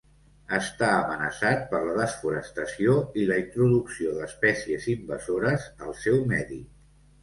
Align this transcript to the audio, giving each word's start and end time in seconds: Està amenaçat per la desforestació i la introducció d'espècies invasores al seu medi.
Està 0.59 0.87
amenaçat 0.93 1.61
per 1.73 1.83
la 1.89 1.93
desforestació 1.99 2.97
i 3.25 3.29
la 3.35 3.39
introducció 3.45 4.17
d'espècies 4.19 4.93
invasores 4.99 5.73
al 5.91 5.99
seu 6.05 6.23
medi. 6.37 6.65